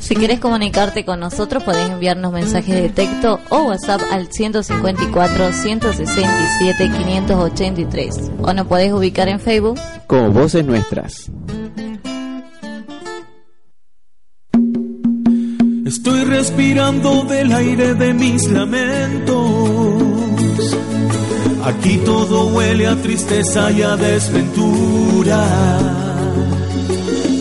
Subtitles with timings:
[0.00, 6.90] Si quieres comunicarte con nosotros, podés enviarnos mensajes de texto o WhatsApp al 154 167
[6.90, 11.30] 583 o nos podés ubicar en Facebook como Voces Nuestras.
[15.86, 19.36] Estoy respirando del aire de mis lamentos.
[21.64, 25.44] Aquí todo huele a tristeza y a desventura.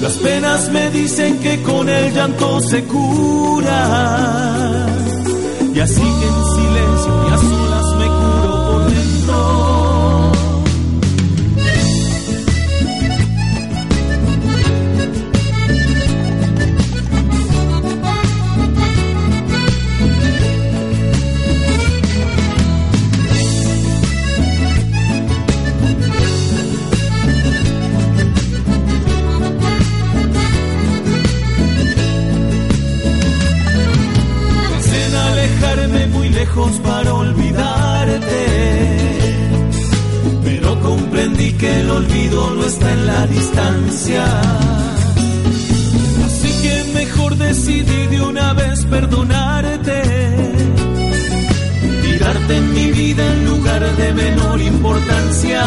[0.05, 4.85] Las penas me dicen que con el llanto se cura.
[5.73, 7.74] Y así que en silencio y a solas
[36.55, 38.45] para olvidarte.
[40.43, 44.25] Pero comprendí que el olvido no está en la distancia.
[46.25, 50.01] Así que mejor decidí de una vez perdonarte.
[52.03, 55.63] Tirarte en mi vida en lugar de menor importancia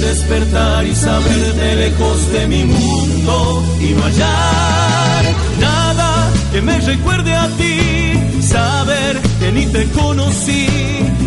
[0.00, 5.00] despertar y saber de lejos de mi mundo y no hallar
[5.60, 10.66] nada que me recuerde a ti, saber que ni te conocí,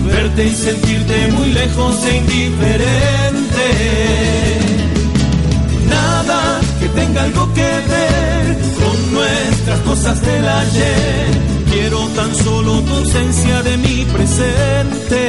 [0.06, 3.68] verte y sentirte muy lejos e indiferente.
[5.90, 11.28] Nada que tenga algo que ver con nuestras cosas del ayer,
[11.72, 15.24] quiero tan solo tu ausencia de mi presente.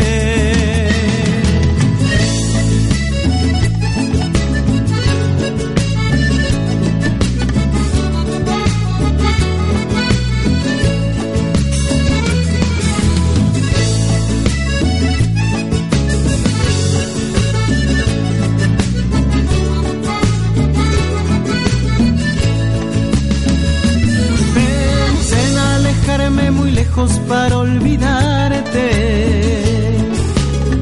[27.34, 28.86] Para olvidarte.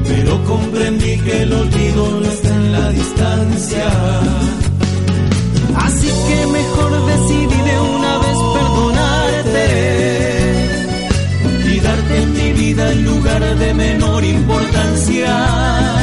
[0.09, 3.87] Pero comprendí que el olvido no está en la distancia.
[5.85, 9.67] Así que mejor decidí de una vez perdonarte
[11.71, 16.02] y darte en mi vida el lugar de menor importancia.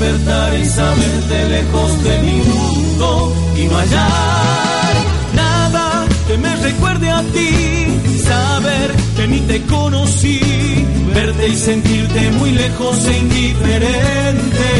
[0.00, 4.94] Despertar y saberte lejos de mi mundo y no hallar
[5.34, 7.86] nada que me recuerde a ti,
[8.24, 10.40] saber que ni te conocí,
[11.14, 14.70] verte y sentirte muy lejos e indiferente.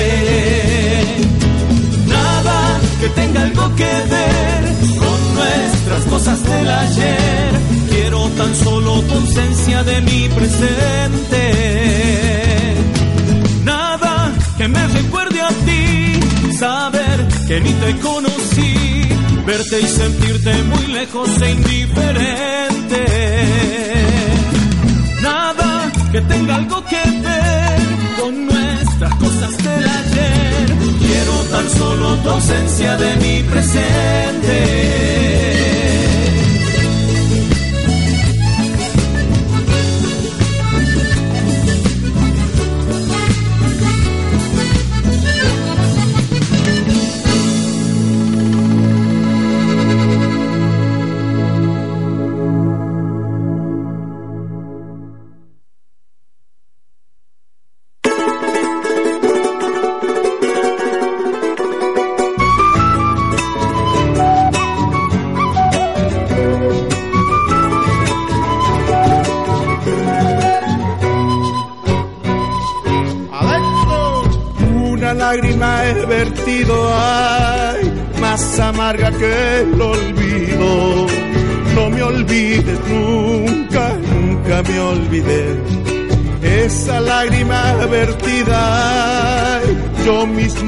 [2.07, 4.63] Nada que tenga algo que ver
[4.99, 7.51] con nuestras cosas del ayer,
[7.91, 11.71] quiero tan solo tu ausencia de mi presente
[14.61, 16.21] que me recuerde a ti,
[16.59, 19.09] saber que ni te conocí,
[19.47, 23.07] verte y sentirte muy lejos e indiferente.
[25.23, 27.81] Nada que tenga algo que ver
[28.21, 30.67] con nuestras cosas del ayer,
[31.07, 35.70] quiero tan solo tu ausencia de mi presente.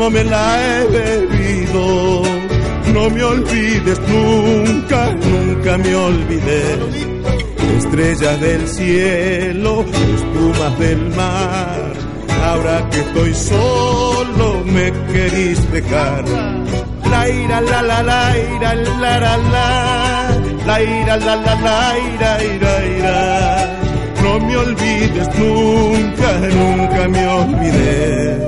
[0.03, 2.23] Mismo me la he bebido.
[2.93, 6.79] No me olvides nunca, nunca me olvidé.
[7.79, 9.85] Estrellas del cielo,
[10.15, 11.93] espumas del mar.
[12.45, 16.25] Ahora que estoy solo, me querís dejar
[17.11, 20.31] la ira la la la ira la la la
[20.67, 23.79] la ira, la la la ira, ira, ira.
[24.23, 28.42] No me olvides nunca, nunca me olvides.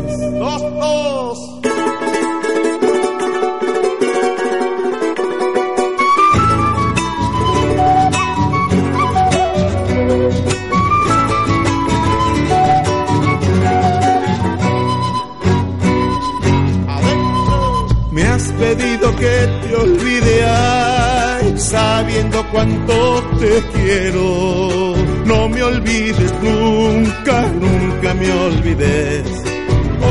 [23.45, 24.95] Te quiero.
[25.27, 29.27] No me olvides nunca, nunca me olvides.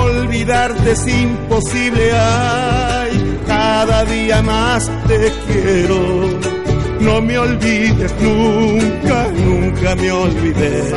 [0.05, 5.99] Olvidarte es imposible, ay, cada día más te quiero.
[6.99, 10.93] No me olvides nunca, nunca me olvides.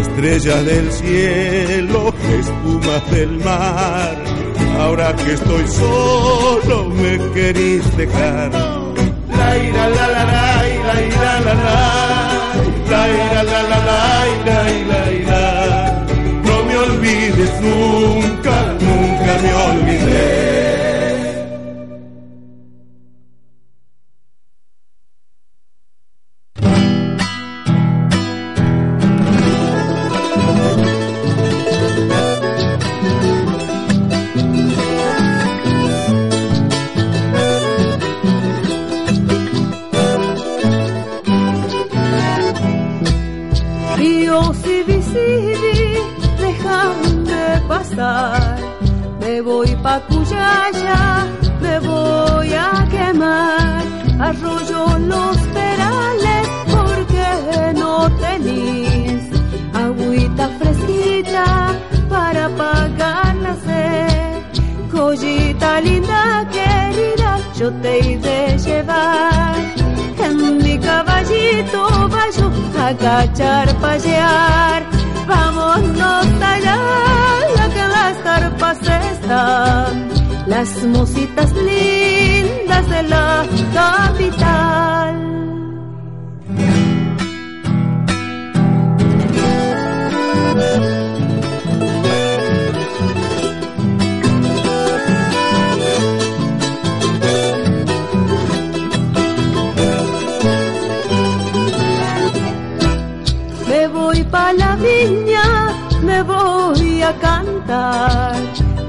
[0.00, 4.16] Estrella del cielo, espuma del mar.
[4.80, 8.50] Ahora que estoy solo me querís dejar.
[9.38, 10.94] La ira la la la la
[11.40, 11.82] la la
[12.90, 14.00] la la la la
[14.36, 14.58] ira
[15.20, 15.44] ira.
[16.44, 20.83] No me olvides nunca, nunca me olvides.
[65.80, 69.56] Linda querida, yo te he de llevar.
[70.18, 74.82] En mi caballito vayo a cachar, pasear.
[75.26, 76.78] Vámonos allá,
[77.56, 80.08] ya que las carpas están.
[80.46, 85.23] Las mositas lindas de la capital.
[107.04, 108.36] A cantar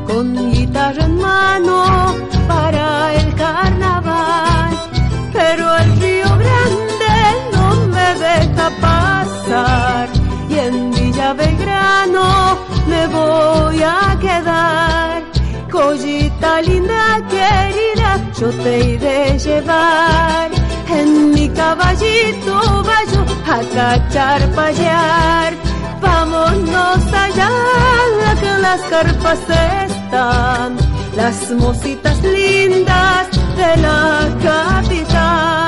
[0.08, 2.16] con guitarra en mano
[2.48, 4.74] para el carnaval.
[5.34, 7.18] Pero el río Grande
[7.54, 10.08] no me deja pasar
[10.50, 12.58] y en Villa Belgrano
[12.88, 15.24] me voy a quedar.
[15.70, 18.10] Collita linda querida,
[18.40, 20.52] yo te de llevar.
[21.00, 22.54] En mi caballito
[22.90, 25.65] vayo a cachar.
[26.06, 27.52] Vámonos allá,
[28.40, 29.40] que las carpas
[29.90, 30.78] están.
[31.16, 33.28] Las mositas lindas
[33.60, 34.04] de la
[34.44, 35.66] capital.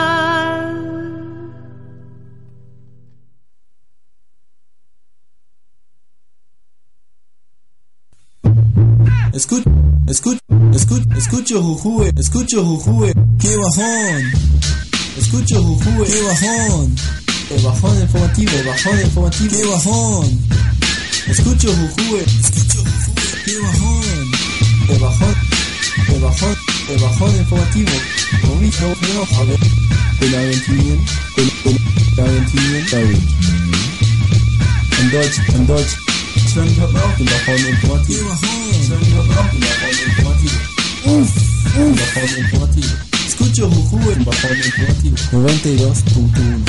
[9.34, 9.70] Escucho,
[10.08, 10.40] escucho,
[10.74, 14.22] escucho, escucho Jujue, escucho Jujue, qué bajón.
[15.18, 17.27] Escucho Jujue, qué bajón.
[17.50, 20.40] El bajón informativo, el bajón informativo, qué bajón.
[21.28, 24.32] Escucho Jujue, escucho Jujue, qué bajón.
[24.90, 25.36] El bajón,
[26.10, 26.58] el bajón,
[26.90, 27.92] el bajón informativo.
[28.42, 29.60] Con mi ver.
[30.20, 31.78] Con la ventimien, con, con
[32.18, 33.78] la ventimien, la ventimien.
[35.00, 35.98] En Deutsch, en Deutsch.
[36.54, 38.20] Sven hört mir auch den Bachhorn informativ.
[38.88, 40.52] Sven hört mir auch den Bachhorn informativ.
[41.06, 41.36] Uff,
[41.78, 41.96] uff.
[41.96, 43.07] Bachhorn informativ.
[43.58, 45.16] Escucho Juju en informativ.
[45.32, 46.62] 92.1.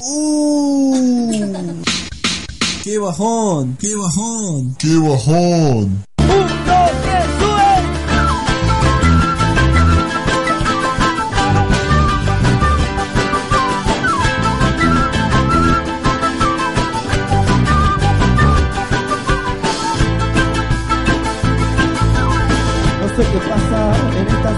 [0.00, 1.72] Uh,
[2.82, 3.76] ¡Qué bajón!
[3.80, 4.74] ¡Qué bajón!
[4.80, 6.04] ¡Qué bajón!
[6.18, 7.05] No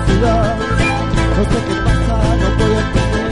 [0.08, 3.30] No sé qué pasa, no voy a entender.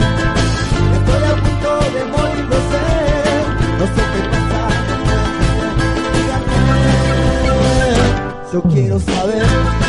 [0.93, 3.43] Estoy a punto de morir de ser.
[3.79, 5.19] No sé qué pasa, no a.
[6.13, 6.57] Dígame,
[8.53, 9.86] yo quiero saber.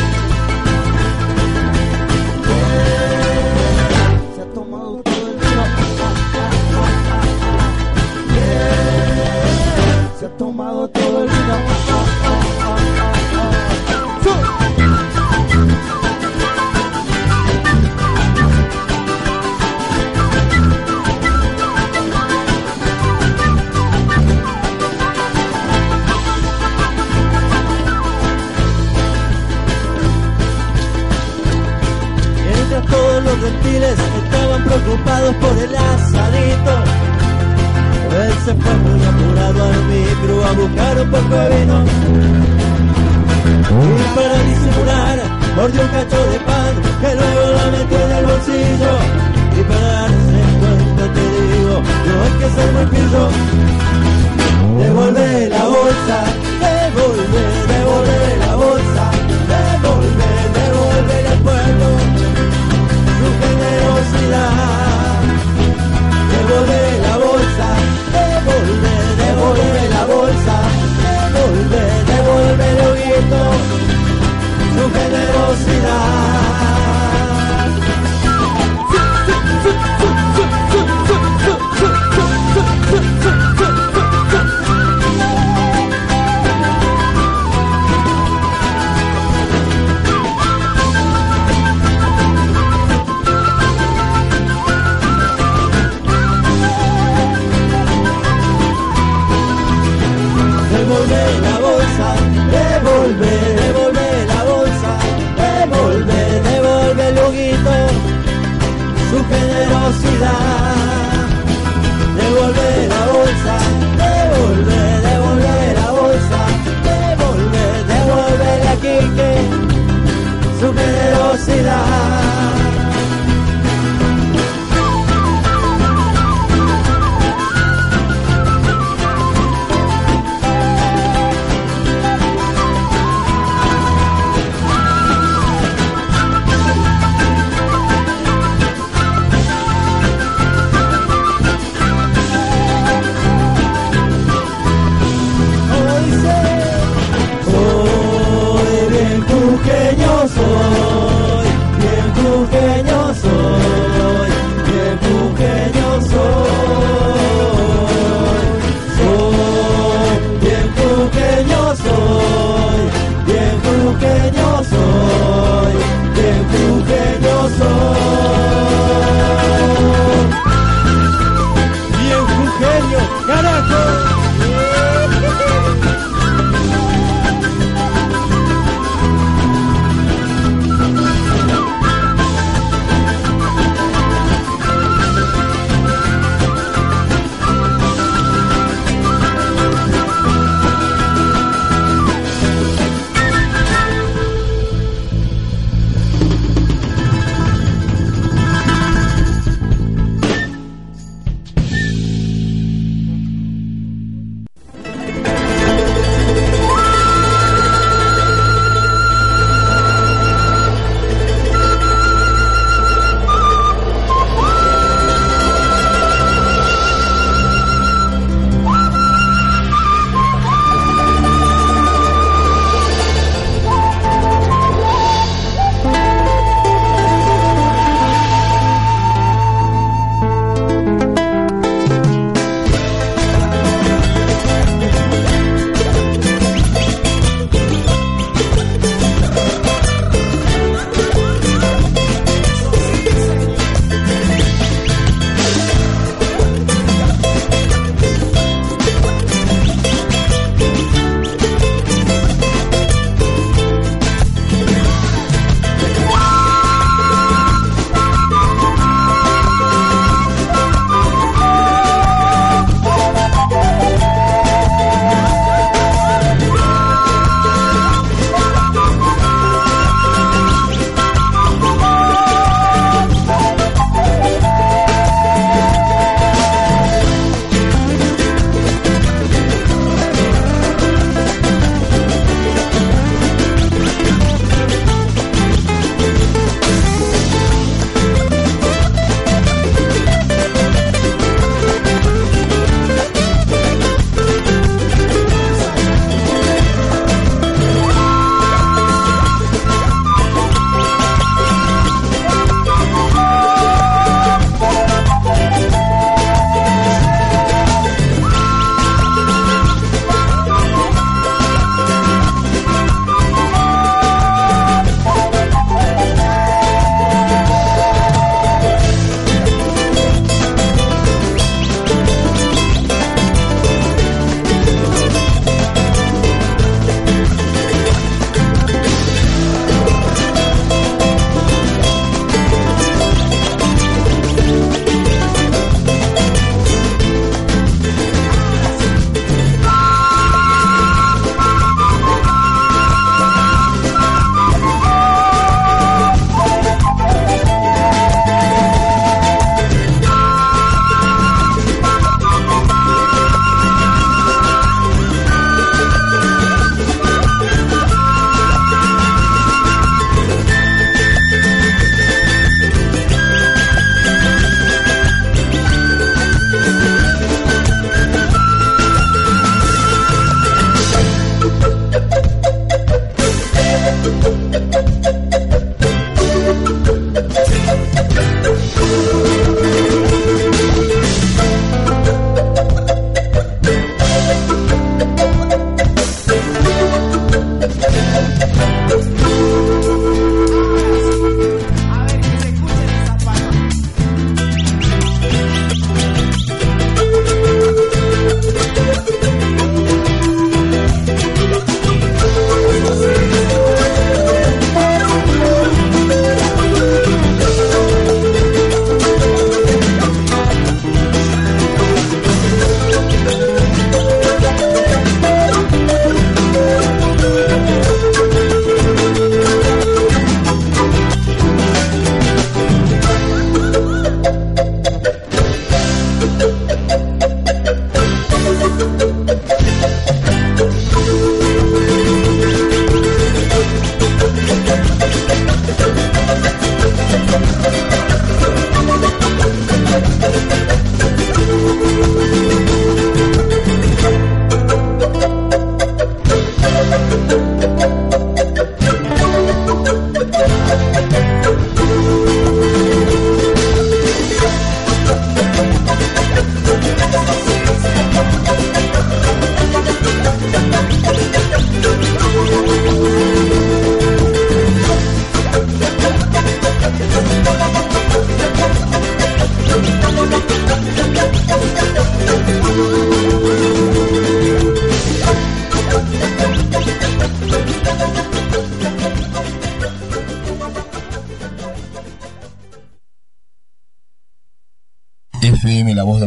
[45.69, 46.48] Mordió un cacho de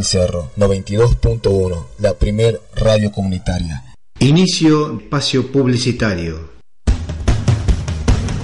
[0.02, 3.84] La del Cerro, 92.1, la primer radio comunitaria.
[4.18, 6.50] Inicio espacio publicitario.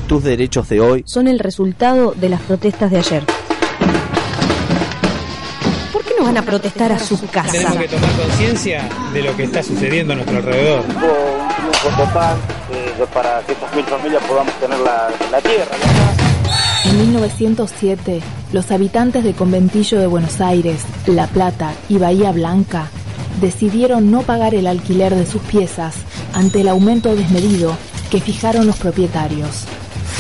[0.07, 3.25] Tus derechos de hoy son el resultado de las protestas de ayer.
[5.93, 7.51] ¿Por qué no van a protestar a sus casas?
[7.51, 10.85] Tenemos que tomar conciencia de lo que está sucediendo a nuestro alrededor.
[10.87, 12.37] Un triunfo total
[12.73, 15.77] eh, para que estas mil familias podamos tener la, la tierra.
[16.89, 22.89] En 1907, los habitantes de Conventillo de Buenos Aires, La Plata y Bahía Blanca
[23.43, 25.97] decidieron no pagar el alquiler de sus piezas
[26.33, 27.77] ante el aumento desmedido
[28.11, 29.67] que fijaron los propietarios.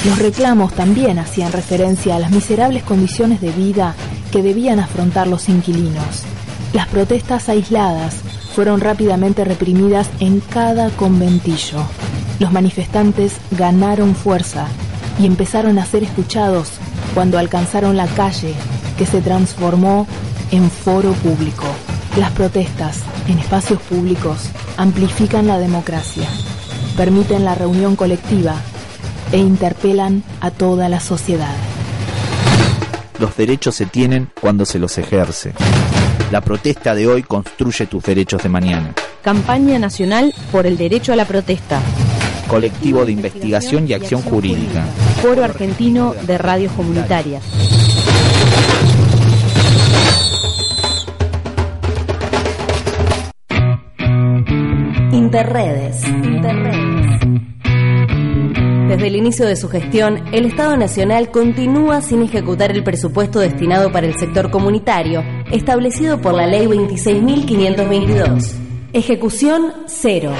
[0.04, 3.94] Los reclamos también hacían referencia a las miserables condiciones de vida
[4.30, 6.24] que debían afrontar los inquilinos.
[6.74, 8.16] Las protestas aisladas
[8.54, 11.78] fueron rápidamente reprimidas en cada conventillo.
[12.38, 14.68] Los manifestantes ganaron fuerza
[15.18, 16.70] y empezaron a ser escuchados
[17.14, 18.54] cuando alcanzaron la calle
[18.96, 20.06] que se transformó
[20.50, 21.66] en foro público.
[22.16, 26.28] Las protestas en espacios públicos amplifican la democracia,
[26.96, 28.56] permiten la reunión colectiva
[29.32, 31.54] e interpelan a toda la sociedad.
[33.18, 35.52] Los derechos se tienen cuando se los ejerce.
[36.30, 38.94] La protesta de hoy construye tus derechos de mañana.
[39.22, 41.80] Campaña Nacional por el Derecho a la Protesta.
[42.48, 44.84] Colectivo de Investigación y Acción Jurídica.
[45.22, 47.44] Foro Argentino de Radios Comunitarias.
[55.12, 56.08] Interredes.
[56.08, 57.20] Interredes.
[58.88, 63.92] Desde el inicio de su gestión, el Estado Nacional continúa sin ejecutar el presupuesto destinado
[63.92, 68.54] para el sector comunitario, establecido por la Ley 26.522.
[68.94, 70.32] Ejecución cero.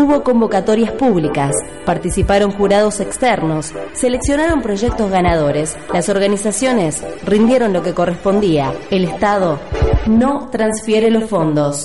[0.00, 8.72] Hubo convocatorias públicas, participaron jurados externos, seleccionaron proyectos ganadores, las organizaciones rindieron lo que correspondía,
[8.90, 9.60] el Estado
[10.06, 11.84] no transfiere los fondos.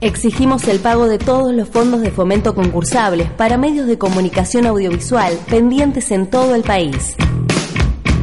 [0.00, 5.38] Exigimos el pago de todos los fondos de fomento concursables para medios de comunicación audiovisual
[5.50, 7.16] pendientes en todo el país.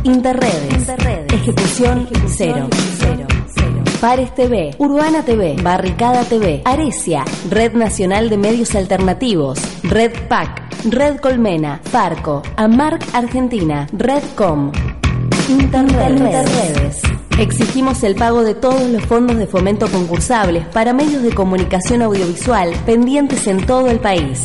[0.03, 0.89] Interredes.
[1.31, 2.67] Ejecución, cero.
[3.99, 11.17] Pares TV, Urbana TV, Barricada TV, Arecia, Red Nacional de Medios Alternativos, Red PAC, Red
[11.17, 14.71] Colmena, Farco, Amarc Argentina, Redcom.
[15.49, 17.01] Interredes.
[17.37, 22.73] Exigimos el pago de todos los fondos de fomento concursables para medios de comunicación audiovisual
[22.85, 24.43] pendientes en todo el país.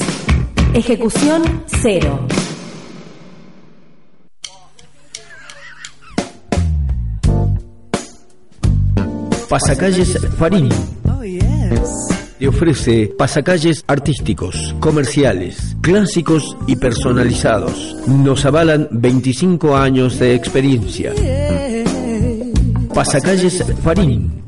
[0.72, 2.26] Ejecución cero.
[9.54, 10.68] Pasacalles Farín.
[12.40, 17.94] Le ofrece pasacalles artísticos, comerciales, clásicos y personalizados.
[18.08, 21.12] Nos avalan 25 años de experiencia.
[22.92, 24.42] Pasacalles Farín.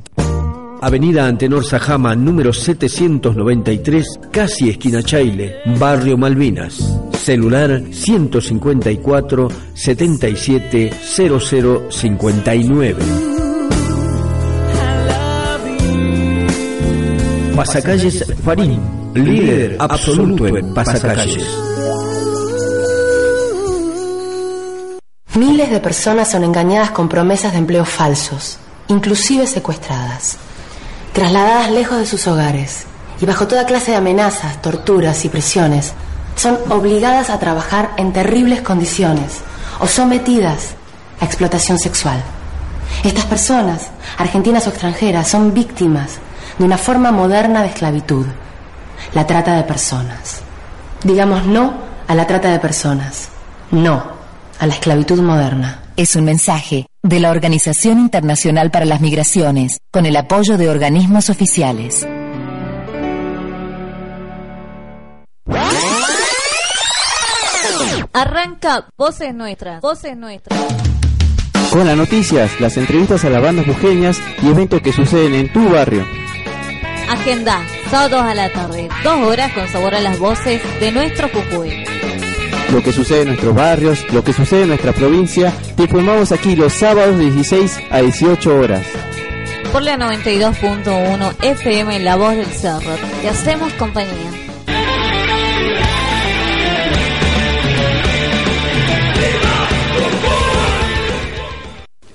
[0.82, 6.98] Avenida Antenor Sajama, número 793, casi esquina Chaile, Barrio Malvinas.
[7.12, 13.35] Celular 154 77 0059.
[17.56, 21.48] Pasacalles Farín, líder absoluto en pasacalles.
[25.34, 30.36] Miles de personas son engañadas con promesas de empleos falsos, inclusive secuestradas,
[31.14, 32.84] trasladadas lejos de sus hogares
[33.22, 35.94] y bajo toda clase de amenazas, torturas y presiones,
[36.36, 39.40] son obligadas a trabajar en terribles condiciones
[39.80, 40.74] o sometidas
[41.20, 42.22] a explotación sexual.
[43.02, 43.88] Estas personas,
[44.18, 46.18] argentinas o extranjeras, son víctimas
[46.58, 48.26] de una forma moderna de esclavitud,
[49.14, 50.40] la trata de personas.
[51.02, 51.74] Digamos no
[52.08, 53.28] a la trata de personas,
[53.70, 54.04] no
[54.58, 55.82] a la esclavitud moderna.
[55.96, 61.30] Es un mensaje de la Organización Internacional para las Migraciones, con el apoyo de organismos
[61.30, 62.06] oficiales.
[68.12, 69.82] Arranca Voces Nuestras.
[69.82, 70.58] Voces Nuestras.
[71.70, 75.68] Con las noticias, las entrevistas a las bandas bujeñas y eventos que suceden en tu
[75.68, 76.06] barrio.
[77.08, 81.84] Agenda, sábados a la tarde, dos horas con sabor a las voces de nuestro Jujuy.
[82.72, 86.56] Lo que sucede en nuestros barrios, lo que sucede en nuestra provincia, te informamos aquí
[86.56, 88.84] los sábados de 16 a 18 horas.
[89.72, 94.32] Por la 92.1 FM La Voz del Cerro, te hacemos compañía.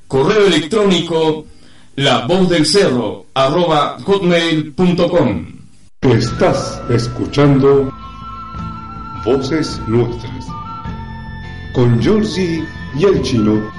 [0.07, 1.47] Correo electrónico
[1.95, 2.27] la
[6.01, 7.91] Estás escuchando
[9.25, 10.45] Voces Nuestras
[11.73, 12.63] con Giorgi
[12.95, 13.78] y el chino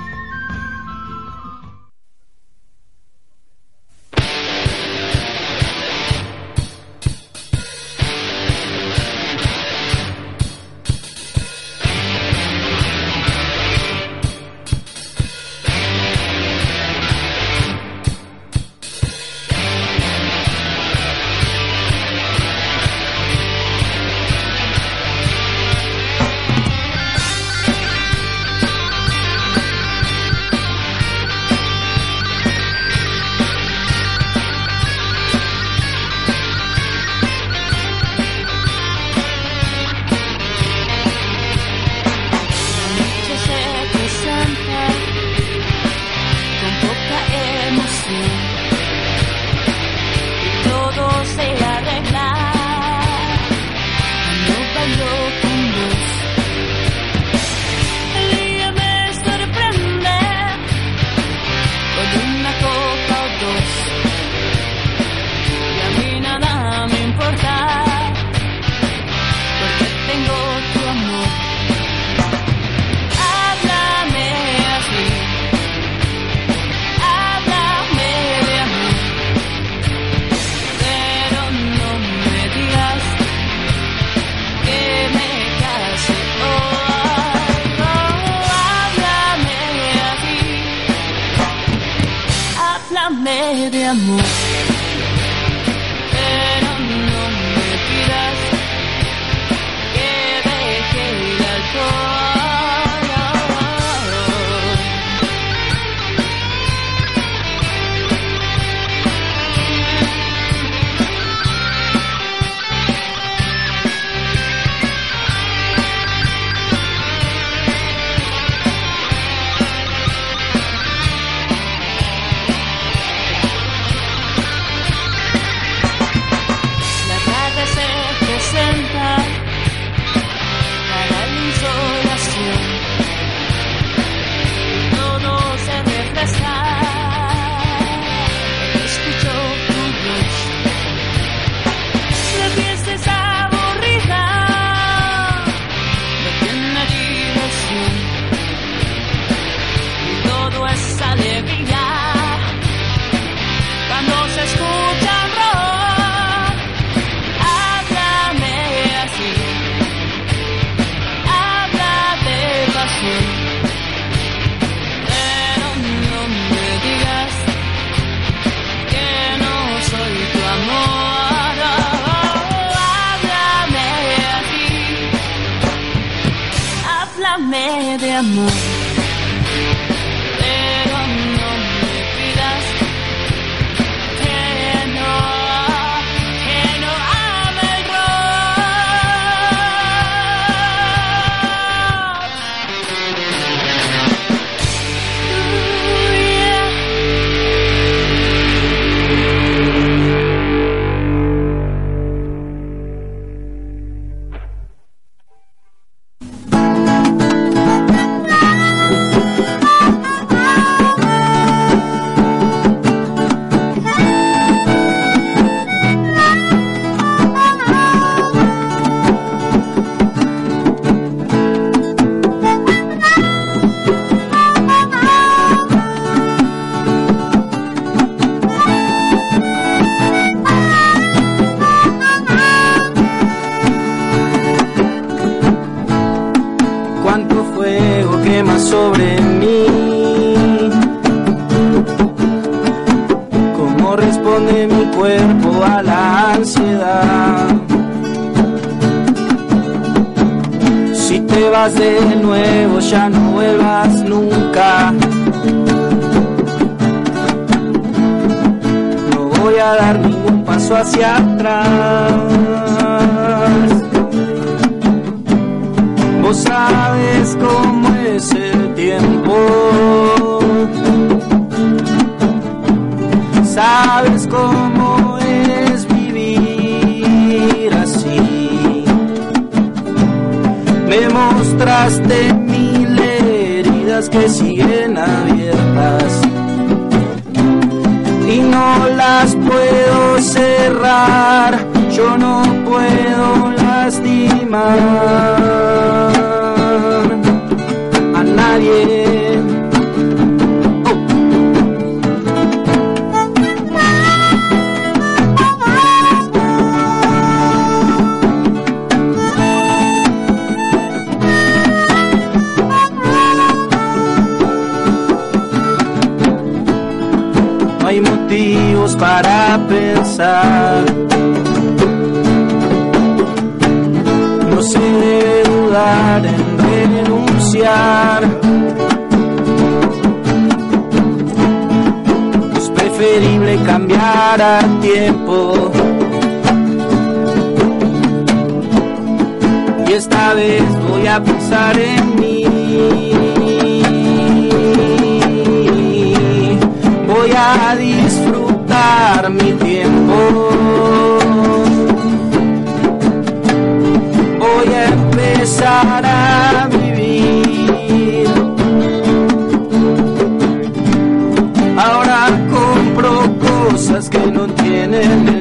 [364.46, 365.39] no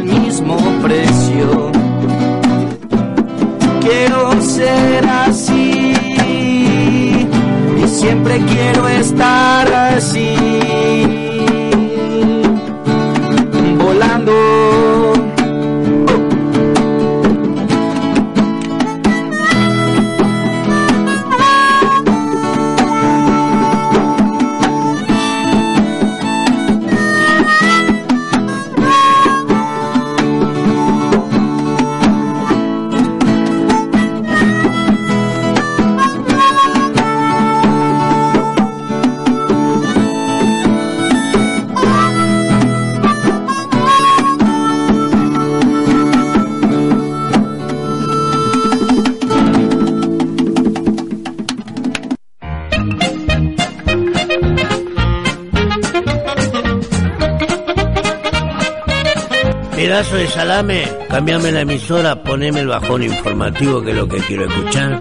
[60.60, 65.00] Cambiame la emisora, poneme el bajón informativo que es lo que quiero escuchar.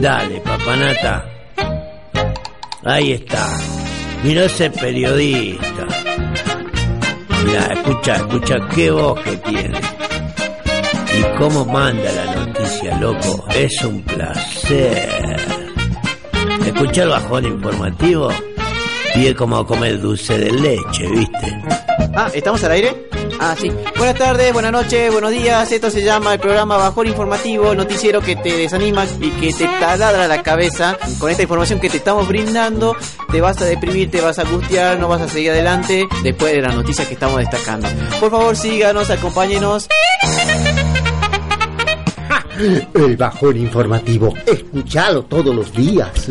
[0.00, 1.24] Dale, papanata.
[2.84, 3.46] Ahí está.
[4.24, 5.86] Mira ese periodista.
[7.46, 9.80] Mira, escucha, escucha qué voz que tiene.
[11.16, 13.46] Y cómo manda la noticia, loco.
[13.54, 15.36] Es un placer.
[16.66, 18.30] Escucha el bajón informativo
[19.14, 21.62] y es como comer dulce de leche, ¿viste?
[22.16, 23.03] Ah, ¿estamos al aire?
[23.40, 23.70] Ah, sí.
[23.96, 25.70] Buenas tardes, buenas noches, buenos días.
[25.70, 30.28] Esto se llama el programa Bajón Informativo, noticiero que te desanima y que te taladra
[30.28, 30.96] la cabeza.
[31.18, 32.96] Con esta información que te estamos brindando,
[33.30, 36.62] te vas a deprimir, te vas a angustiar, no vas a seguir adelante después de
[36.62, 37.88] las noticias que estamos destacando.
[38.20, 39.88] Por favor, síganos, acompáñenos.
[42.94, 44.32] El bajón informativo.
[44.46, 46.28] Escuchalo todos los días.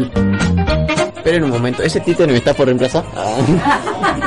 [1.16, 3.04] Esperen un momento, ¿ese título me está por reemplazar?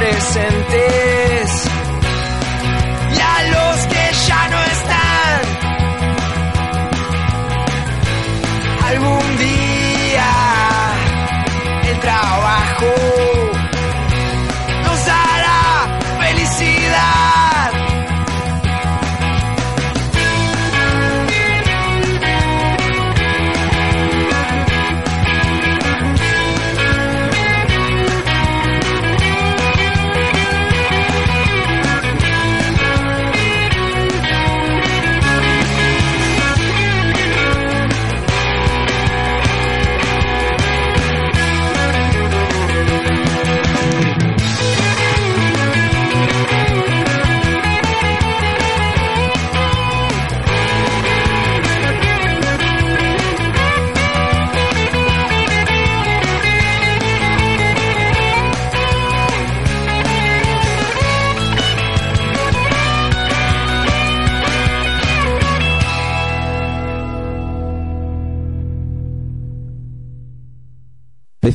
[0.00, 1.07] a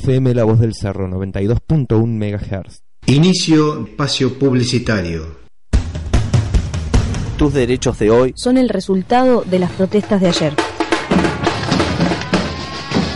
[0.03, 2.81] FM La Voz del Cerro 92.1 MHz.
[3.05, 5.37] Inicio espacio publicitario.
[7.37, 10.53] Tus derechos de hoy Son el resultado de las protestas de ayer.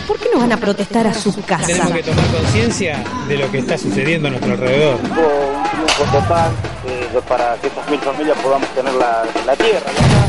[0.06, 1.66] ¿Por qué no van a protestar a sus casas?
[1.66, 4.94] Tenemos que tomar conciencia de lo que está sucediendo a nuestro alrededor.
[4.94, 6.52] Hubo un triunfo total
[6.86, 10.27] eh, para que esas mil familias podamos tener la, la tierra.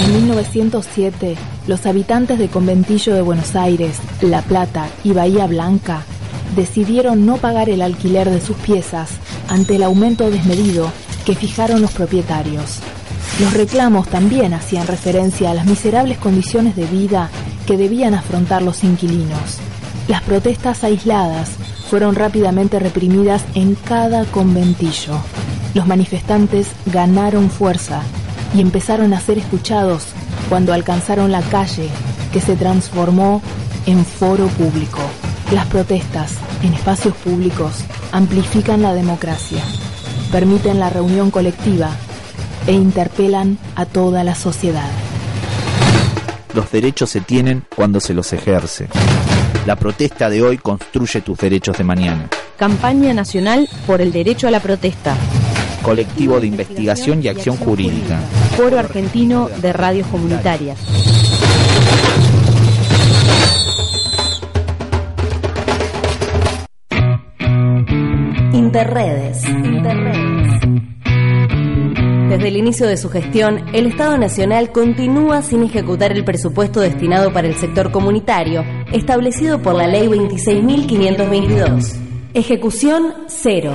[0.00, 1.36] En 1907,
[1.66, 6.04] los habitantes de Conventillo de Buenos Aires, La Plata y Bahía Blanca
[6.54, 9.10] decidieron no pagar el alquiler de sus piezas
[9.48, 10.90] ante el aumento desmedido
[11.26, 12.78] que fijaron los propietarios.
[13.40, 17.28] Los reclamos también hacían referencia a las miserables condiciones de vida
[17.66, 19.58] que debían afrontar los inquilinos.
[20.06, 21.50] Las protestas aisladas
[21.90, 25.20] fueron rápidamente reprimidas en cada conventillo.
[25.74, 28.02] Los manifestantes ganaron fuerza
[28.54, 30.06] y empezaron a ser escuchados
[30.48, 31.88] cuando alcanzaron la calle
[32.32, 33.42] que se transformó
[33.86, 35.00] en foro público.
[35.52, 39.62] Las protestas en espacios públicos amplifican la democracia,
[40.30, 41.90] permiten la reunión colectiva
[42.66, 44.90] e interpelan a toda la sociedad.
[46.54, 48.88] Los derechos se tienen cuando se los ejerce.
[49.66, 52.28] La protesta de hoy construye tus derechos de mañana.
[52.58, 55.14] Campaña Nacional por el Derecho a la Protesta.
[55.88, 58.20] Colectivo de Investigación y Acción Jurídica.
[58.58, 60.78] Foro Argentino de Radios Comunitarias.
[68.52, 69.48] Interredes.
[69.48, 70.60] Interredes.
[72.28, 77.32] Desde el inicio de su gestión, el Estado Nacional continúa sin ejecutar el presupuesto destinado
[77.32, 78.62] para el sector comunitario,
[78.92, 81.96] establecido por la Ley 26.522.
[82.34, 83.72] Ejecución cero.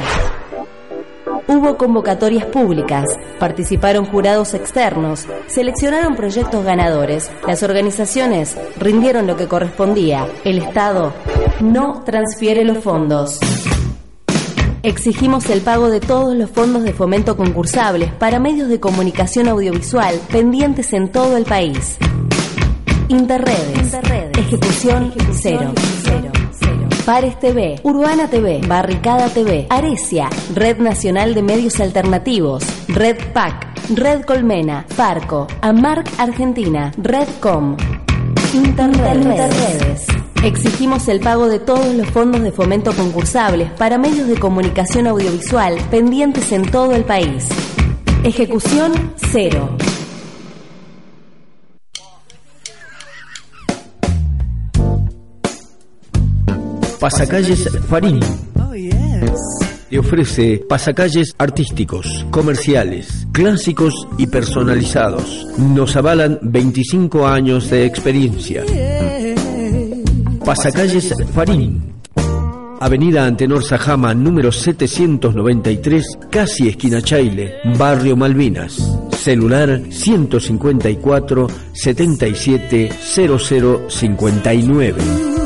[1.54, 3.06] Hubo convocatorias públicas,
[3.38, 11.14] participaron jurados externos, seleccionaron proyectos ganadores, las organizaciones rindieron lo que correspondía, el Estado
[11.62, 13.40] no transfiere los fondos.
[14.82, 20.20] Exigimos el pago de todos los fondos de fomento concursables para medios de comunicación audiovisual
[20.32, 21.98] pendientes en todo el país.
[23.10, 23.94] Interredes.
[24.40, 25.72] Ejecución cero.
[27.06, 34.22] Pares TV, Urbana TV, Barricada TV, Arecia, Red Nacional de Medios Alternativos, Red PAC, Red
[34.22, 37.76] Colmena, Farco, Amarc Argentina, Redcom,
[38.54, 40.08] Internet, Interredes.
[40.46, 45.78] Exigimos el pago de todos los fondos de fomento concursables para medios de comunicación audiovisual
[45.92, 47.50] pendientes en todo el país.
[48.24, 49.76] Ejecución cero.
[57.04, 58.22] Pasacalles Farín.
[59.90, 65.46] Te ofrece pasacalles artísticos, comerciales, clásicos y personalizados.
[65.58, 68.64] Nos avalan 25 años de experiencia.
[70.46, 71.92] Pasacalles Farín.
[72.80, 78.78] Avenida Antenor Sajama, número 793, casi esquina Chaile, Barrio Malvinas.
[79.12, 85.43] Celular 154 77 0059.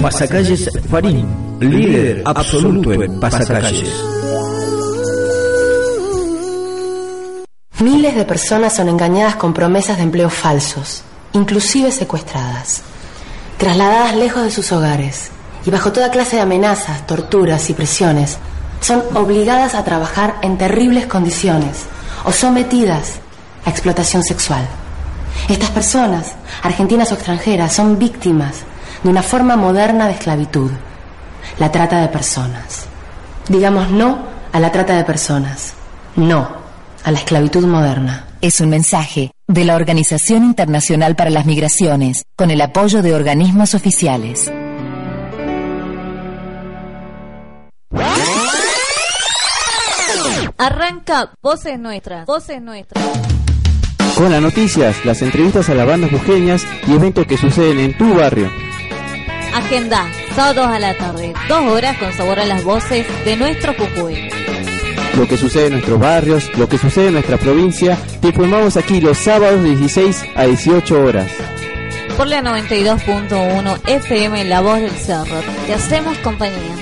[0.00, 1.28] Pasacalles Farín,
[1.60, 3.92] líder absoluto en pasacalles.
[7.80, 11.02] Miles de personas son engañadas con promesas de empleo falsos,
[11.34, 12.82] inclusive secuestradas,
[13.58, 15.30] trasladadas lejos de sus hogares
[15.66, 18.38] y bajo toda clase de amenazas, torturas y presiones,
[18.80, 21.84] son obligadas a trabajar en terribles condiciones
[22.24, 23.16] o sometidas
[23.66, 24.66] a explotación sexual.
[25.48, 28.64] Estas personas, argentinas o extranjeras, son víctimas
[29.02, 30.70] de una forma moderna de esclavitud,
[31.58, 32.86] la trata de personas.
[33.48, 34.18] Digamos no
[34.52, 35.74] a la trata de personas,
[36.16, 36.48] no
[37.02, 38.26] a la esclavitud moderna.
[38.40, 43.74] Es un mensaje de la Organización Internacional para las Migraciones, con el apoyo de organismos
[43.74, 44.50] oficiales.
[50.56, 52.26] Arranca Voces Nuestras.
[52.26, 53.02] Voces Nuestras.
[54.14, 58.14] Con las noticias, las entrevistas a las bandas bujeñas y eventos que suceden en tu
[58.14, 58.50] barrio.
[59.54, 64.30] Agenda, sábados a la tarde, dos horas con sabor a las voces de nuestro Jujuy.
[65.16, 69.00] Lo que sucede en nuestros barrios, lo que sucede en nuestra provincia, te informamos aquí
[69.00, 71.30] los sábados de 16 a 18 horas.
[72.16, 76.76] Por la 92.1 FM La Voz del Cerro, te hacemos compañía.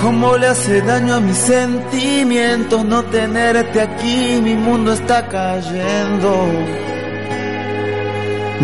[0.00, 4.40] ¿Cómo le hace daño a mis sentimientos no tenerte aquí?
[4.40, 6.32] Mi mundo está cayendo.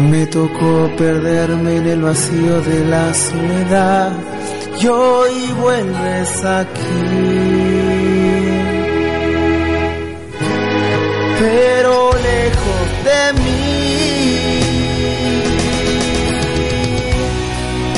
[0.08, 4.12] Me tocó perderme en el vacío de la soledad
[4.80, 8.05] y hoy vuelves aquí.
[13.16, 13.66] De mí.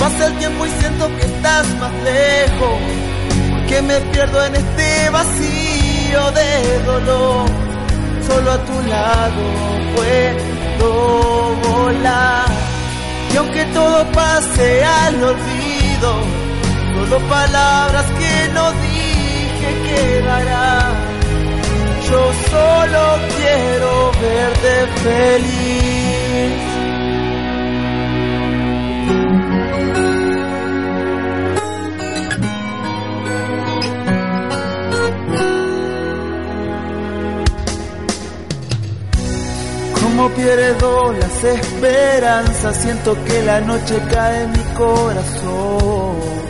[0.00, 2.78] Pasa el tiempo y siento que estás más lejos,
[3.50, 7.46] porque me pierdo en este vacío de dolor.
[8.26, 9.42] Solo a tu lado
[9.94, 12.46] puedo volar.
[13.32, 16.10] Y aunque todo pase al olvido,
[16.94, 21.07] solo palabras que no dije quedarán.
[22.10, 25.88] Yo solo quiero verte feliz.
[40.00, 46.47] Como pierdo las esperanzas, siento que la noche cae en mi corazón.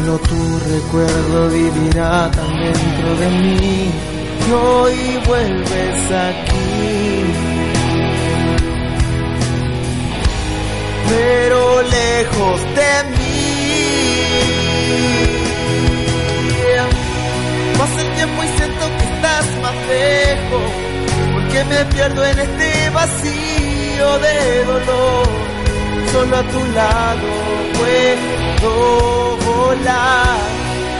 [0.00, 3.90] Solo tu recuerdo vivirá tan dentro de mí
[4.50, 7.24] hoy vuelves aquí.
[11.06, 13.40] Pero lejos de mí.
[17.76, 20.68] Pasa el tiempo y siento que estás más lejos,
[21.34, 25.28] porque me pierdo en este vacío de dolor.
[26.10, 27.50] solo a tu lado
[28.60, 30.38] puedo volar.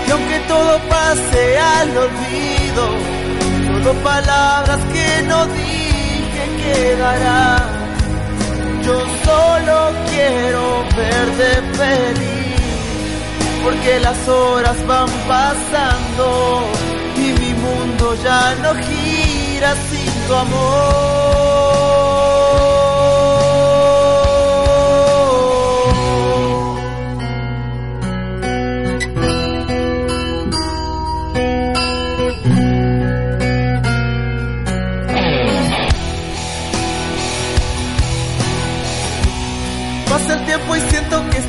[0.06, 2.84] Y aunque todo pase al olvido,
[3.66, 7.80] solo palabras que no dije quedarán.
[8.84, 16.62] Yo solo quiero verte feliz, porque las horas van pasando
[17.16, 21.89] y mi mundo ya no gira sin tu amor.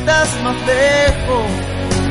[0.02, 1.46] Estás más lejos,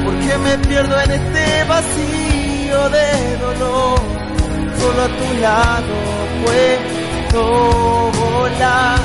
[0.05, 4.01] porque me pierdo en este vacío de dolor.
[4.80, 5.95] Solo a tu lado
[6.45, 8.99] puedo volar,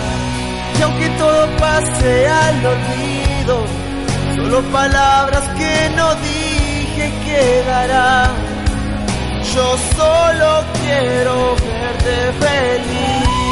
[0.78, 3.56] y aunque todo pase al olvido,
[4.36, 8.32] solo palabras que no dije quedarán.
[9.54, 13.45] Yo solo quiero verte feliz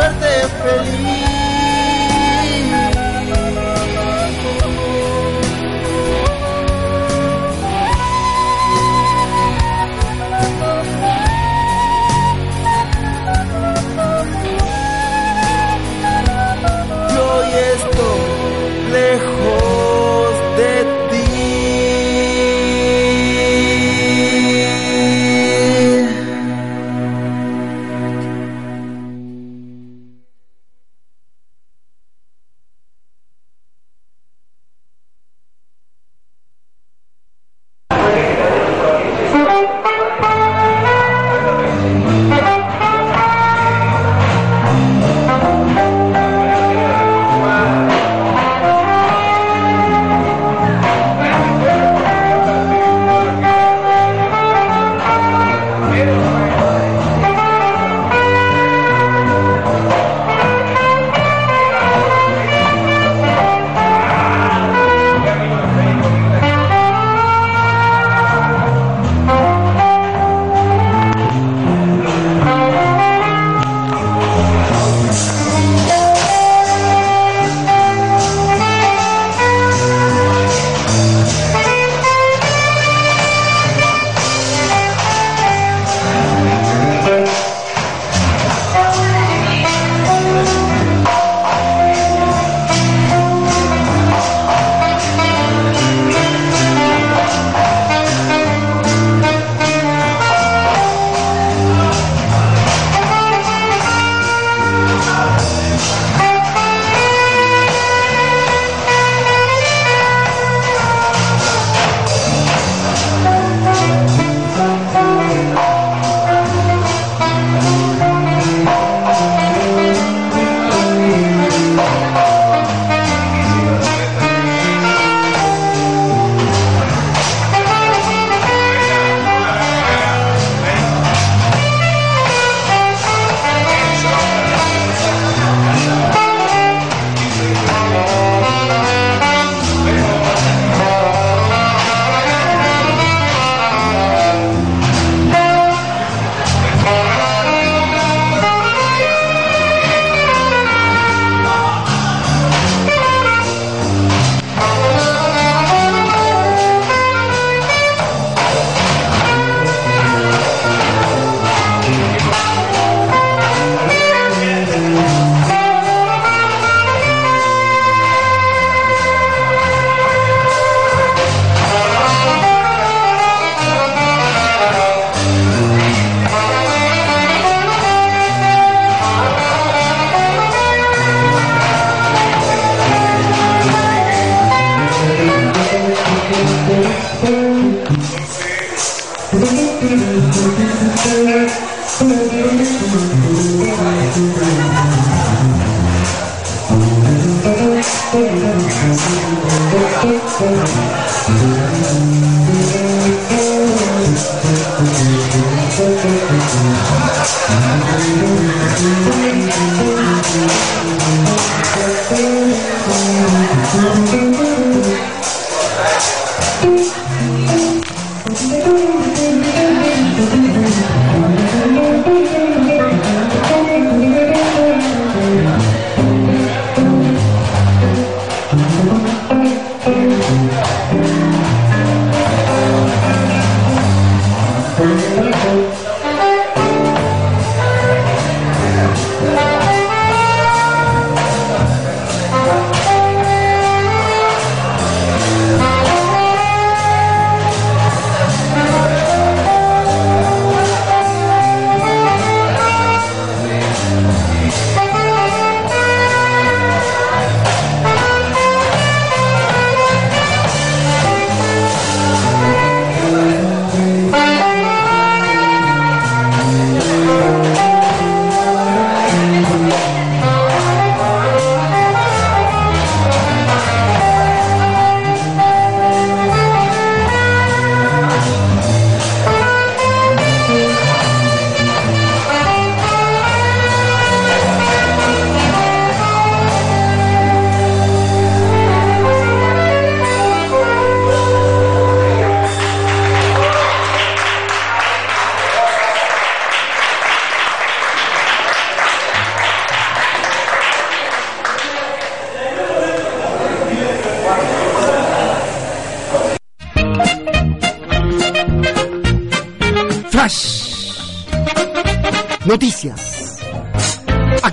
[0.00, 1.19] verte feliz.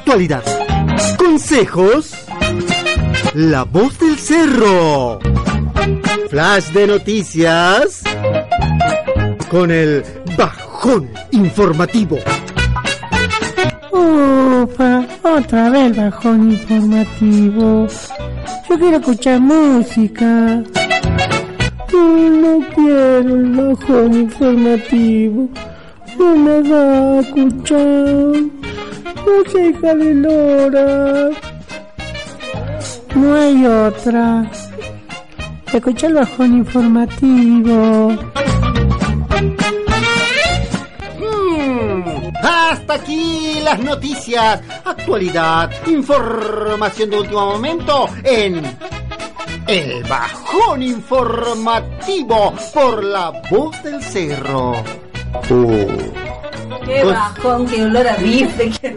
[0.08, 0.43] Actualidad.
[1.18, 2.14] Consejos.
[3.34, 5.20] La voz del cerro.
[6.30, 8.03] Flash de noticias.
[9.49, 10.05] Con el
[10.38, 12.20] bajón informativo.
[13.91, 17.88] Ufa, otra vez bajón informativo.
[18.70, 20.64] Yo quiero escuchar música.
[21.91, 25.49] No quiero el bajón informativo.
[26.18, 28.57] No me da a escuchar.
[29.28, 31.30] No sé de Lora.
[33.14, 34.50] No hay otra.
[35.74, 38.12] Escucha el bajón informativo.
[41.20, 42.02] Mm,
[42.42, 48.64] Hasta aquí las noticias, actualidad, información de último momento en
[49.68, 54.72] El Bajón Informativo por la voz del cerro.
[56.88, 58.70] Qué bajón, qué olor a bife.
[58.82, 58.96] qué-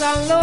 [0.00, 0.37] así pasan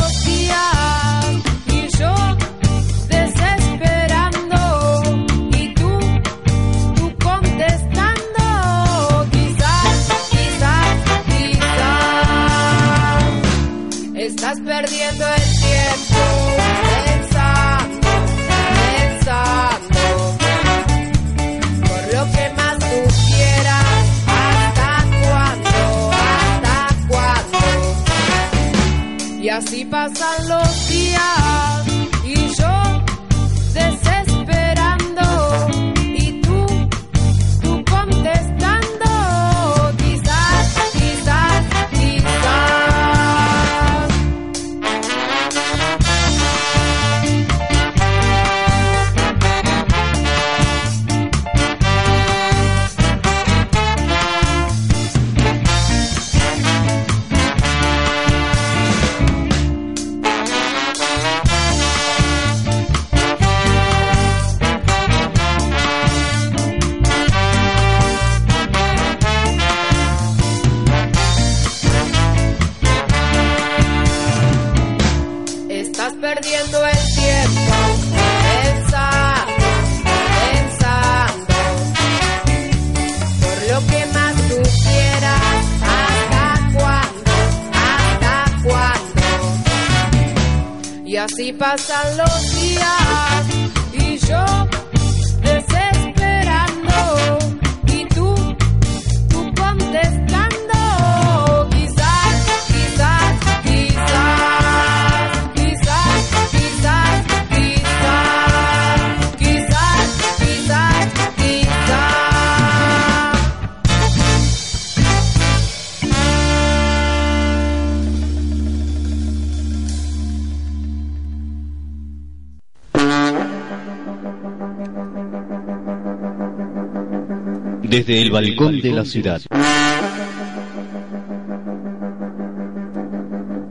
[127.96, 129.42] Desde el balcón de la ciudad.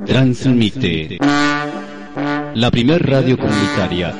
[0.07, 1.19] Transmite
[2.55, 4.15] la primer radio comunitaria.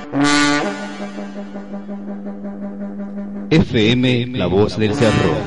[3.49, 5.39] FM La Voz del Cerro.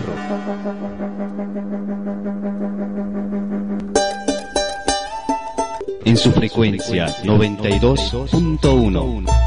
[6.03, 9.46] En su frecuencia 92.1.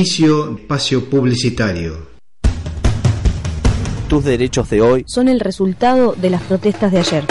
[0.00, 2.06] Inicio espacio publicitario.
[4.08, 7.24] Tus derechos de hoy Son el resultado de las protestas de ayer.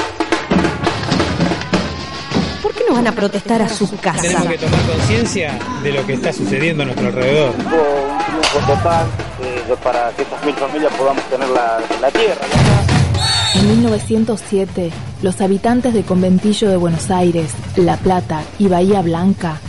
[2.61, 4.21] ¿Por qué no van a protestar a sus casas?
[4.21, 7.55] Tenemos que tomar conciencia de lo que está sucediendo a nuestro alrededor.
[7.57, 9.07] Hubo un triunfo total
[9.41, 12.45] eh, para que estas mil familias podamos tener la, la tierra.
[13.55, 14.91] En 1907,
[15.23, 19.59] los habitantes de Conventillo de Buenos Aires, La Plata y Bahía Blanca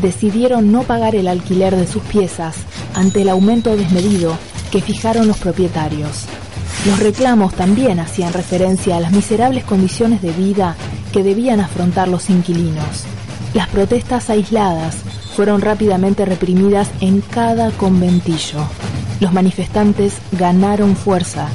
[0.00, 2.56] decidieron no pagar el alquiler de sus piezas
[2.94, 4.36] ante el aumento desmedido
[4.70, 6.26] que fijaron los propietarios.
[6.86, 10.76] Los reclamos también hacían referencia a las miserables condiciones de vida
[11.12, 13.04] que debían afrontar los inquilinos.
[13.52, 14.96] Las protestas aisladas
[15.34, 18.60] fueron rápidamente reprimidas en cada conventillo.
[19.20, 21.48] Los manifestantes ganaron fuerza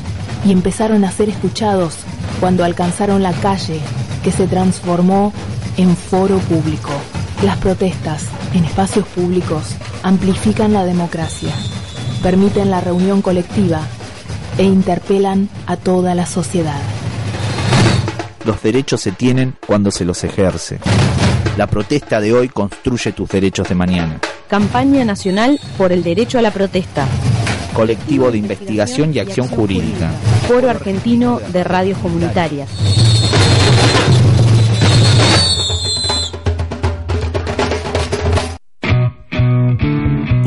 [0.46, 1.98] y empezaron a ser escuchados
[2.40, 3.80] cuando alcanzaron la calle
[4.24, 5.34] que se transformó
[5.78, 6.92] en foro público.
[7.44, 11.54] Las protestas en espacios públicos amplifican la democracia,
[12.24, 13.82] permiten la reunión colectiva
[14.58, 16.80] e interpelan a toda la sociedad.
[18.46, 20.80] Los derechos se tienen cuando se los ejerce.
[21.58, 24.20] La protesta de hoy construye tus derechos de mañana.
[24.48, 27.08] Campaña Nacional por el Derecho a la Protesta.
[27.74, 30.12] Colectivo de Investigación y Acción Jurídica.
[30.48, 32.70] Foro Argentino de Radios Comunitarias.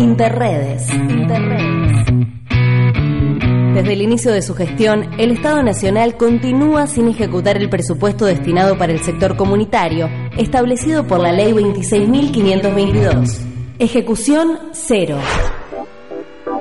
[0.09, 0.87] Interredes.
[3.75, 8.79] Desde el inicio de su gestión, el Estado Nacional continúa sin ejecutar el presupuesto destinado
[8.79, 10.09] para el sector comunitario,
[10.39, 13.37] establecido por la Ley 26.522.
[13.79, 15.19] Ejecución cero.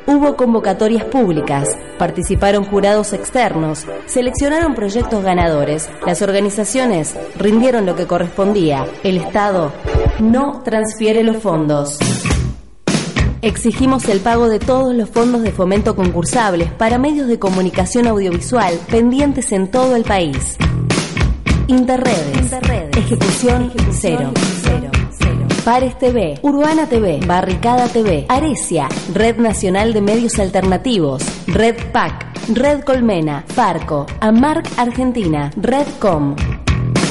[0.05, 8.85] Hubo convocatorias públicas, participaron jurados externos, seleccionaron proyectos ganadores, las organizaciones rindieron lo que correspondía,
[9.03, 9.71] el Estado
[10.19, 11.97] no transfiere los fondos.
[13.41, 18.79] Exigimos el pago de todos los fondos de fomento concursables para medios de comunicación audiovisual
[18.89, 20.57] pendientes en todo el país.
[21.67, 22.51] Interredes.
[22.97, 24.31] Ejecución, cero.
[25.63, 32.85] Pares TV, Urbana TV, Barricada TV, Arecia, Red Nacional de Medios Alternativos, Red PAC, Red
[32.85, 36.35] Colmena, Farco, Amarc Argentina, Redcom.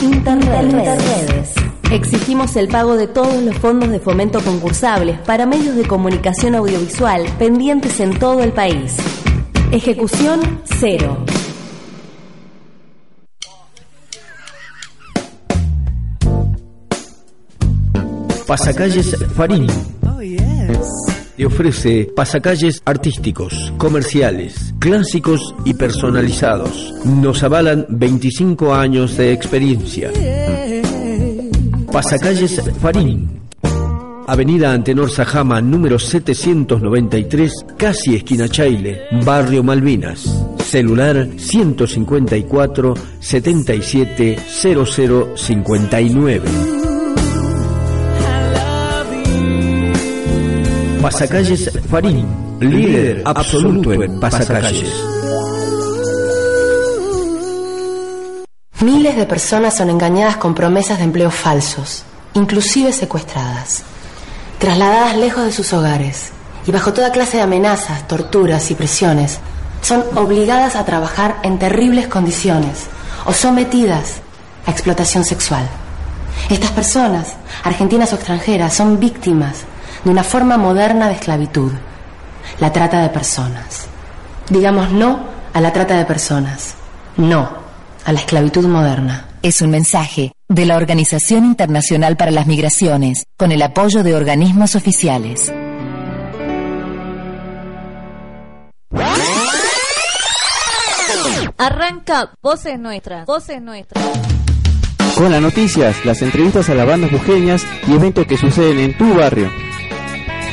[0.01, 1.76] Interredes.
[1.91, 7.25] Exigimos el pago de todos los fondos de fomento concursables para medios de comunicación audiovisual
[7.39, 8.97] pendientes en todo el país.
[9.71, 11.17] Ejecución cero.
[18.47, 19.67] Pasacalles Farín.
[21.37, 26.95] Le ofrece pasacalles artísticos, comerciales, clásicos y personalizados.
[27.05, 30.11] Nos avalan 25 años de experiencia.
[31.93, 33.41] Pasacalles Farín.
[34.29, 40.25] Avenida Antenor Sajama, número 793, casi esquina Chaile, Barrio Malvinas.
[40.59, 44.37] Celular 154 77
[45.37, 46.43] 0059.
[51.01, 52.27] Pasacalles Farín,
[52.61, 54.93] líder absoluto en pasacalles.
[58.81, 62.05] Miles de personas son engañadas con promesas de empleo falsos,
[62.35, 63.85] inclusive secuestradas,
[64.59, 66.29] trasladadas lejos de sus hogares
[66.67, 69.39] y bajo toda clase de amenazas, torturas y presiones,
[69.81, 72.89] son obligadas a trabajar en terribles condiciones
[73.25, 74.17] o sometidas
[74.67, 75.67] a explotación sexual.
[76.51, 79.61] Estas personas, argentinas o extranjeras, son víctimas
[80.05, 81.73] de una forma moderna de esclavitud,
[82.61, 83.87] la trata de personas.
[84.51, 85.21] Digamos no
[85.55, 86.75] a la trata de personas,
[87.17, 87.66] no
[88.07, 89.29] a la esclavitud moderna.
[89.43, 94.77] Es un mensaje de la Organización Internacional para las Migraciones, con el apoyo de organismos
[94.77, 95.53] oficiales.
[101.59, 104.05] Arranca Voces Nuestras, Voces Nuestras.
[105.17, 109.15] Con las noticias, las entrevistas a las bandas bujeñas y eventos que suceden en tu
[109.15, 109.51] barrio.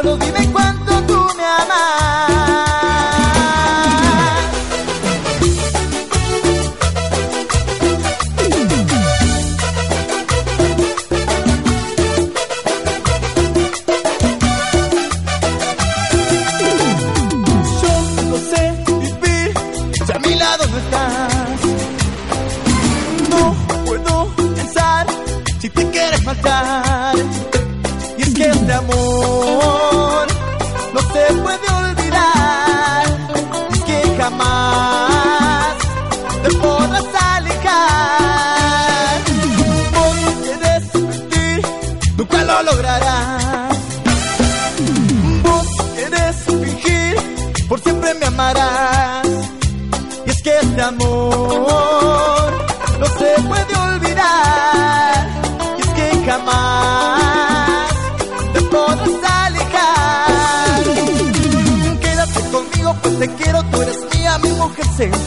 [0.01, 0.50] solo, dime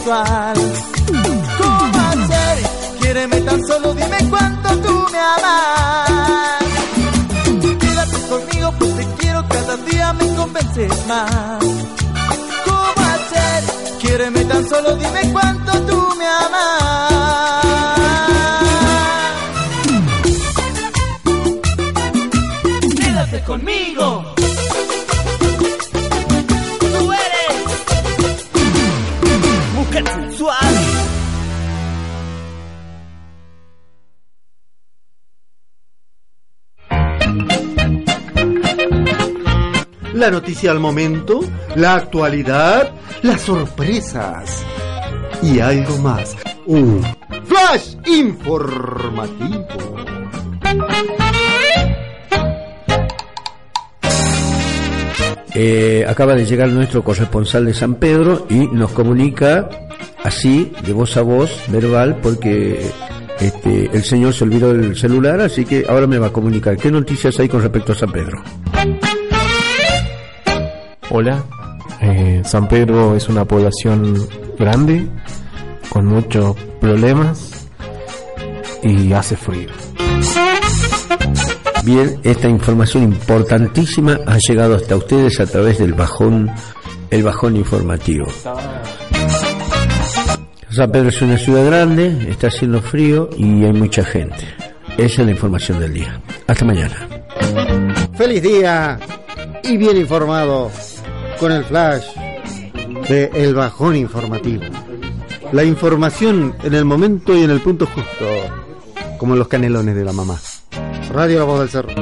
[0.05, 0.55] sensual.
[1.57, 2.57] ¿Cómo hacer?
[2.99, 6.63] Quiéreme tan solo, dime cuánto tú me amas.
[7.79, 11.59] Quédate conmigo, pues te quiero, cada día me convences más.
[12.65, 13.63] ¿Cómo hacer?
[13.99, 15.54] Quiéreme tan solo, dime cuánto
[40.55, 41.41] noticia al momento,
[41.75, 44.63] la actualidad, las sorpresas
[45.43, 46.33] y algo más.
[46.65, 47.01] Un
[47.43, 49.67] flash informativo.
[55.53, 59.69] Eh, acaba de llegar nuestro corresponsal de San Pedro y nos comunica
[60.23, 62.79] así, de voz a voz, verbal, porque
[63.41, 66.77] este, el señor se olvidó del celular, así que ahora me va a comunicar.
[66.77, 68.41] ¿Qué noticias hay con respecto a San Pedro?
[71.17, 71.45] Hola,
[72.01, 74.27] eh, San Pedro es una población
[74.59, 75.07] grande,
[75.87, 77.69] con muchos problemas
[78.83, 79.69] y hace frío.
[81.85, 86.51] Bien, esta información importantísima ha llegado hasta ustedes a través del bajón,
[87.09, 88.25] el bajón informativo.
[90.69, 94.45] San Pedro es una ciudad grande, está haciendo frío y hay mucha gente.
[94.97, 96.19] Esa es la información del día.
[96.45, 97.07] Hasta mañana.
[98.17, 98.99] Feliz día
[99.63, 100.69] y bien informado
[101.39, 102.05] con el flash
[103.07, 104.63] de El Bajón Informativo.
[105.51, 108.25] La información en el momento y en el punto justo,
[109.17, 110.39] como los canelones de la mamá.
[111.11, 111.93] Radio La Voz del Cerro.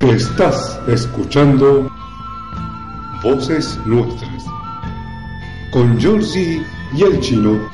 [0.00, 1.90] Estás escuchando
[3.22, 4.44] Voces Nuestras
[5.72, 6.64] con Georgie
[6.96, 7.73] y el chino.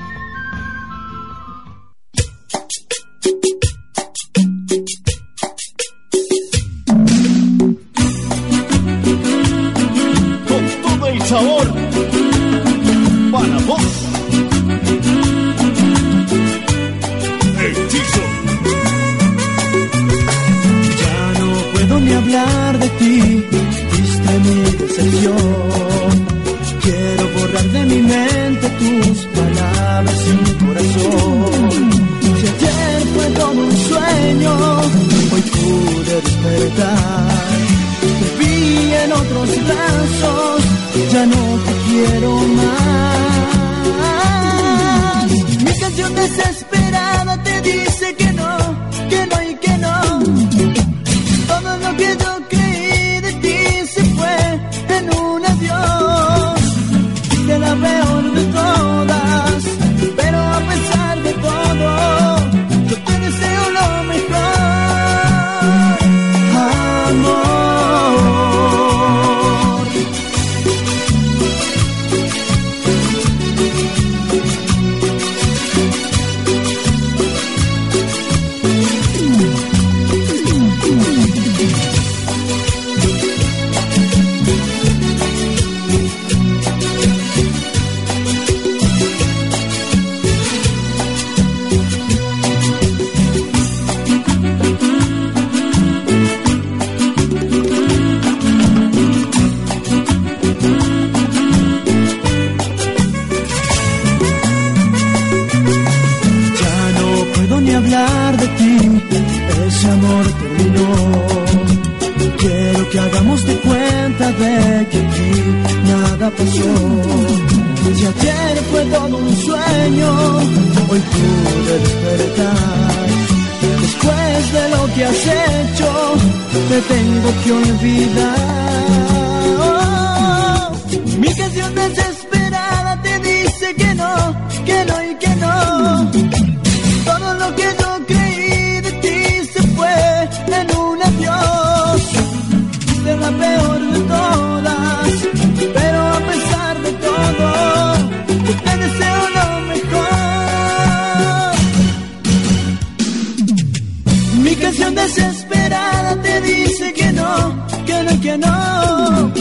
[155.15, 159.33] desesperada te dice que no, que no, que no.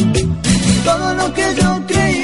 [0.84, 2.19] Todo lo que yo creí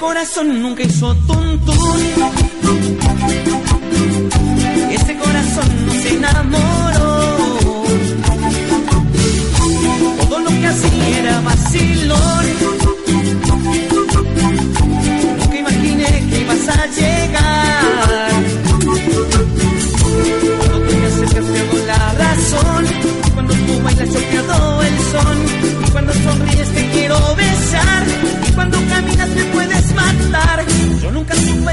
[0.00, 2.00] corazón nunca hizo tuntún.
[4.90, 7.36] Ese corazón no se enamoró.
[10.20, 12.39] Todo lo que hacía era vacilón.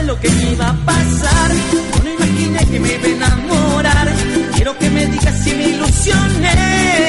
[0.08, 1.52] lo que me iba a pasar.
[2.04, 4.08] No imaginé que me iba a enamorar.
[4.56, 7.07] Quiero que me digas si me ilusioné.